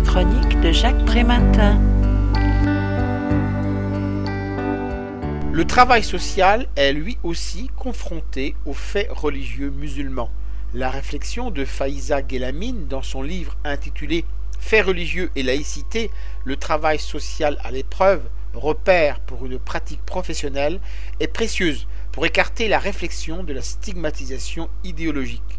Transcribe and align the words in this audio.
chronique 0.00 0.60
de 0.60 0.70
Jacques 0.70 1.04
Prématin. 1.04 1.80
Le 5.52 5.64
travail 5.64 6.04
social 6.04 6.68
est 6.76 6.92
lui 6.92 7.18
aussi 7.22 7.68
confronté 7.76 8.54
aux 8.64 8.74
faits 8.74 9.10
religieux 9.10 9.70
musulmans. 9.70 10.30
La 10.74 10.90
réflexion 10.90 11.50
de 11.50 11.64
Faïza 11.64 12.22
Guelamine 12.22 12.86
dans 12.86 13.02
son 13.02 13.22
livre 13.22 13.56
intitulé 13.64 14.24
Faits 14.60 14.86
religieux 14.86 15.30
et 15.36 15.42
laïcité, 15.42 16.10
le 16.44 16.56
travail 16.56 16.98
social 16.98 17.58
à 17.64 17.70
l'épreuve, 17.70 18.22
repère 18.54 19.20
pour 19.20 19.46
une 19.46 19.58
pratique 19.58 20.04
professionnelle, 20.04 20.80
est 21.20 21.28
précieuse 21.28 21.86
pour 22.12 22.26
écarter 22.26 22.68
la 22.68 22.78
réflexion 22.78 23.44
de 23.44 23.52
la 23.52 23.62
stigmatisation 23.62 24.68
idéologique. 24.84 25.57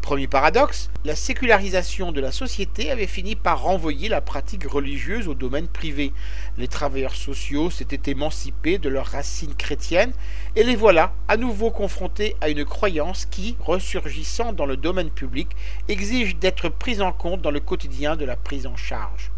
Premier 0.00 0.26
paradoxe, 0.26 0.90
la 1.04 1.14
sécularisation 1.14 2.12
de 2.12 2.20
la 2.20 2.32
société 2.32 2.90
avait 2.90 3.06
fini 3.06 3.36
par 3.36 3.62
renvoyer 3.62 4.08
la 4.08 4.20
pratique 4.20 4.64
religieuse 4.64 5.28
au 5.28 5.34
domaine 5.34 5.68
privé. 5.68 6.12
Les 6.56 6.68
travailleurs 6.68 7.14
sociaux 7.14 7.70
s'étaient 7.70 8.10
émancipés 8.10 8.78
de 8.78 8.88
leurs 8.88 9.06
racines 9.06 9.54
chrétiennes 9.54 10.12
et 10.56 10.64
les 10.64 10.76
voilà 10.76 11.12
à 11.28 11.36
nouveau 11.36 11.70
confrontés 11.70 12.36
à 12.40 12.48
une 12.48 12.64
croyance 12.64 13.26
qui, 13.26 13.56
ressurgissant 13.60 14.52
dans 14.52 14.66
le 14.66 14.78
domaine 14.78 15.10
public, 15.10 15.48
exige 15.88 16.36
d'être 16.36 16.70
prise 16.70 17.02
en 17.02 17.12
compte 17.12 17.42
dans 17.42 17.50
le 17.50 17.60
quotidien 17.60 18.16
de 18.16 18.24
la 18.24 18.36
prise 18.36 18.66
en 18.66 18.76
charge. 18.76 19.30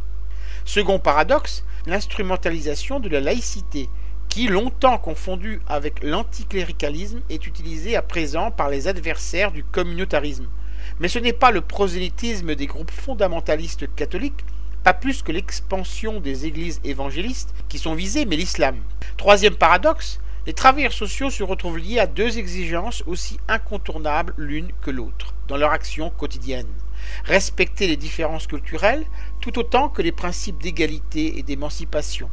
Second 0.65 1.01
paradoxe, 1.01 1.65
l'instrumentalisation 1.87 3.01
de 3.01 3.09
la 3.09 3.20
laïcité 3.20 3.88
qui, 4.30 4.47
longtemps 4.47 4.97
confondu 4.97 5.61
avec 5.66 6.05
l'anticléricalisme, 6.05 7.21
est 7.29 7.48
utilisé 7.48 7.97
à 7.97 8.02
présent 8.02 8.52
par 8.52 8.71
les 8.71 8.87
adversaires 8.87 9.51
du 9.51 9.65
communautarisme. 9.65 10.47
Mais 11.01 11.09
ce 11.09 11.19
n'est 11.19 11.33
pas 11.33 11.51
le 11.51 11.61
prosélytisme 11.61 12.55
des 12.55 12.66
groupes 12.66 12.93
fondamentalistes 12.93 13.93
catholiques, 13.97 14.45
pas 14.85 14.95
plus 14.95 15.23
que 15.23 15.33
l'expansion 15.33 16.21
des 16.21 16.46
églises 16.46 16.80
évangélistes 16.85 17.52
qui 17.69 17.79
sont 17.79 17.95
visées, 17.95 18.24
mais 18.24 18.37
l'islam. 18.37 18.77
Troisième 19.16 19.57
paradoxe, 19.57 20.21
les 20.47 20.54
travailleurs 20.54 20.93
sociaux 20.93 21.30
se 21.30 21.43
retrouvent 21.43 21.79
liés 21.79 21.99
à 21.99 22.07
deux 22.07 22.38
exigences 22.38 23.02
aussi 23.07 23.41
incontournables 23.49 24.32
l'une 24.38 24.71
que 24.80 24.93
l'autre 24.93 25.35
dans 25.49 25.57
leur 25.57 25.73
action 25.73 26.09
quotidienne. 26.09 26.69
Respecter 27.24 27.88
les 27.88 27.97
différences 27.97 28.47
culturelles 28.47 29.04
tout 29.41 29.59
autant 29.59 29.88
que 29.88 30.02
les 30.02 30.13
principes 30.13 30.63
d'égalité 30.63 31.38
et 31.38 31.43
d'émancipation 31.43 32.30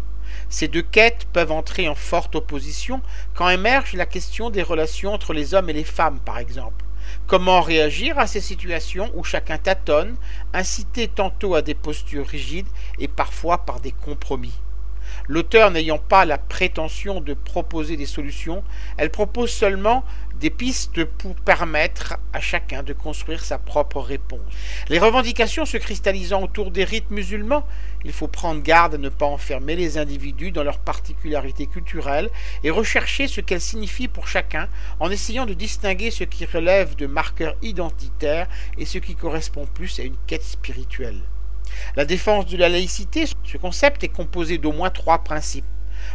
ces 0.50 0.68
deux 0.68 0.82
quêtes 0.82 1.28
peuvent 1.34 1.52
entrer 1.52 1.90
en 1.90 1.96
forte 1.96 2.36
opposition 2.36 3.02
quand 3.34 3.50
émerge 3.50 3.94
la 3.94 4.06
question 4.06 4.50
des 4.50 4.64
relations 4.64 5.14
entre 5.14 5.34
les 5.34 5.54
hommes 5.54 5.70
et 5.70 5.74
les 5.74 5.84
femmes, 5.84 6.20
par 6.20 6.40
exemple. 6.40 6.86
Comment 7.26 7.62
réagir 7.62 8.20
à 8.20 8.28
ces 8.28 8.42
situations 8.42 9.12
où 9.16 9.24
chacun 9.24 9.58
tâtonne, 9.58 10.16
incité 10.54 11.08
tantôt 11.08 11.56
à 11.56 11.62
des 11.62 11.76
postures 11.76 12.28
rigides 12.28 12.68
et 13.00 13.08
parfois 13.08 13.60
par 13.60 13.80
des 13.80 13.92
compromis? 13.92 14.54
L'auteur 15.30 15.72
n'ayant 15.72 15.98
pas 15.98 16.24
la 16.24 16.38
prétention 16.38 17.20
de 17.20 17.34
proposer 17.34 17.98
des 17.98 18.06
solutions, 18.06 18.64
elle 18.96 19.10
propose 19.10 19.52
seulement 19.52 20.06
des 20.40 20.50
pistes 20.50 21.04
pour 21.04 21.36
permettre 21.36 22.18
à 22.32 22.40
chacun 22.40 22.82
de 22.82 22.94
construire 22.94 23.44
sa 23.44 23.58
propre 23.58 24.00
réponse. 24.00 24.40
Les 24.88 25.00
revendications 25.00 25.66
se 25.66 25.78
cristallisant 25.78 26.44
autour 26.44 26.72
des 26.72 26.86
rites 26.86 27.12
musulmans, 27.12 27.66
il 28.06 28.14
faut 28.14 28.28
prendre 28.28 28.62
garde 28.62 28.96
à 28.96 28.98
ne 28.98 29.10
pas 29.10 29.26
enfermer 29.26 29.76
les 29.76 29.98
individus 29.98 30.52
dans 30.52 30.64
leurs 30.64 30.80
particularités 30.80 31.66
culturelles 31.66 32.30
et 32.64 32.70
rechercher 32.70 33.28
ce 33.28 33.42
qu'elles 33.42 33.60
signifient 33.60 34.08
pour 34.08 34.28
chacun 34.28 34.70
en 35.00 35.12
essayant 35.12 35.46
de 35.46 35.54
distinguer 35.54 36.12
ce 36.12 36.24
qui 36.24 36.46
relève 36.46 36.96
de 36.96 37.08
marqueurs 37.08 37.56
identitaires 37.62 38.48
et 38.78 38.86
ce 38.86 38.98
qui 39.00 39.16
correspond 39.16 39.66
plus 39.66 40.00
à 40.00 40.04
une 40.04 40.16
quête 40.26 40.44
spirituelle. 40.44 41.22
La 41.96 42.06
défense 42.06 42.46
de 42.48 42.58
la 42.58 42.70
laïcité, 42.70 43.26
ce 43.44 43.58
concept 43.58 44.04
est 44.04 44.10
composé 44.10 44.58
d'au 44.58 44.72
moins 44.72 44.90
trois 44.90 45.20
principes. 45.20 45.66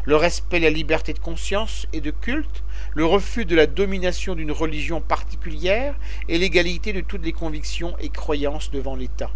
Le 0.04 0.16
respect 0.16 0.58
de 0.58 0.64
la 0.64 0.70
liberté 0.70 1.12
de 1.12 1.18
conscience 1.18 1.86
et 1.92 2.00
de 2.00 2.10
culte, 2.10 2.62
le 2.94 3.04
refus 3.04 3.44
de 3.44 3.56
la 3.56 3.66
domination 3.66 4.34
d'une 4.34 4.52
religion 4.52 5.00
particulière 5.00 5.94
et 6.28 6.38
l'égalité 6.38 6.92
de 6.92 7.00
toutes 7.00 7.24
les 7.24 7.32
convictions 7.32 7.96
et 8.00 8.08
croyances 8.08 8.70
devant 8.70 8.96
l'État. 8.96 9.30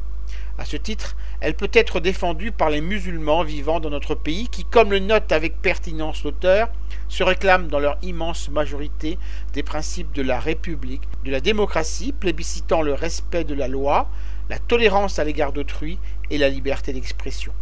À 0.59 0.65
ce 0.65 0.77
titre, 0.77 1.17
elle 1.41 1.55
peut 1.55 1.71
être 1.73 2.01
défendue 2.01 2.51
par 2.51 2.71
les 2.71 2.81
musulmans 2.81 3.45
vivant 3.45 3.79
dans 3.79 3.91
notre 3.91 4.15
pays 4.15 4.49
qui, 4.49 4.65
comme 4.65 4.91
le 4.91 4.99
note 4.99 5.31
avec 5.31 5.61
pertinence 5.61 6.25
l'auteur, 6.25 6.71
se 7.09 7.23
réclament 7.23 7.69
dans 7.69 7.79
leur 7.79 7.99
immense 8.03 8.49
majorité 8.49 9.19
des 9.53 9.63
principes 9.63 10.13
de 10.13 10.23
la 10.23 10.41
République, 10.41 11.03
de 11.25 11.31
la 11.31 11.41
démocratie, 11.41 12.13
plébiscitant 12.13 12.83
le 12.83 12.95
respect 12.95 13.45
de 13.45 13.55
la 13.55 13.69
loi, 13.69 14.09
la 14.49 14.59
tolérance 14.59 15.19
à 15.19 15.25
l'égard 15.25 15.53
d'autrui 15.53 15.99
et 16.31 16.39
la 16.39 16.49
liberté 16.49 16.93
d'expression. 16.93 17.53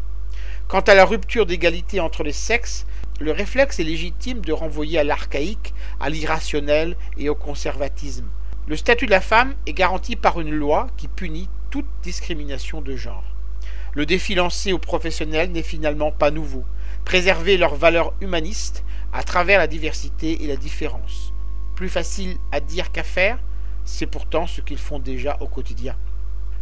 Quant 0.68 0.80
à 0.80 0.94
la 0.94 1.04
rupture 1.04 1.46
d'égalité 1.46 2.00
entre 2.00 2.22
les 2.22 2.32
sexes, 2.32 2.86
le 3.20 3.32
réflexe 3.32 3.78
est 3.78 3.84
légitime 3.84 4.40
de 4.40 4.52
renvoyer 4.52 4.98
à 4.98 5.04
l'archaïque, 5.04 5.74
à 6.00 6.10
l'irrationnel 6.10 6.96
et 7.18 7.28
au 7.28 7.34
conservatisme. 7.34 8.26
Le 8.66 8.76
statut 8.76 9.06
de 9.06 9.10
la 9.10 9.20
femme 9.20 9.54
est 9.66 9.74
garanti 9.74 10.16
par 10.16 10.40
une 10.40 10.50
loi 10.50 10.88
qui 10.96 11.06
punit 11.06 11.48
toute 11.70 11.86
discrimination 12.02 12.80
de 12.80 12.96
genre. 12.96 13.24
Le 13.92 14.06
défi 14.06 14.34
lancé 14.34 14.72
aux 14.72 14.78
professionnels 14.78 15.52
n'est 15.52 15.62
finalement 15.62 16.10
pas 16.10 16.30
nouveau. 16.30 16.64
Préserver 17.04 17.58
leurs 17.58 17.76
valeurs 17.76 18.14
humanistes 18.20 18.84
à 19.12 19.22
travers 19.22 19.58
la 19.58 19.66
diversité 19.66 20.42
et 20.42 20.46
la 20.46 20.56
différence. 20.56 21.32
Plus 21.76 21.88
facile 21.88 22.36
à 22.50 22.60
dire 22.60 22.90
qu'à 22.90 23.04
faire, 23.04 23.38
c'est 23.84 24.06
pourtant 24.06 24.46
ce 24.46 24.60
qu'ils 24.60 24.78
font 24.78 24.98
déjà 24.98 25.36
au 25.40 25.46
quotidien. 25.46 25.94